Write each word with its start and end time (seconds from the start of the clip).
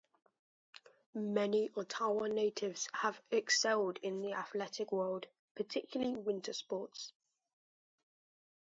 Many 1.13 1.69
Ottawa 1.77 2.25
natives 2.25 2.89
have 2.91 3.21
excelled 3.29 3.99
in 4.01 4.19
the 4.23 4.33
athletic 4.33 4.91
world, 4.91 5.27
particularly 5.53 6.15
winter 6.15 6.53
sports. 6.53 7.13